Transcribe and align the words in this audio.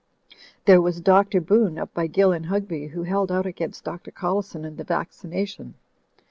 There 0.65 0.81
was 0.81 0.99
Dr. 0.99 1.39
Boone, 1.39 1.77
up 1.77 1.93
by 1.93 2.07
Gill 2.07 2.31
in 2.31 2.45
Hugby, 2.45 2.87
who 2.87 3.03
held 3.03 3.31
out 3.31 3.45
against 3.45 3.83
Dr. 3.83 4.09
CoUison 4.09 4.65
and 4.65 4.77
the 4.77 4.83
vaccination. 4.83 5.75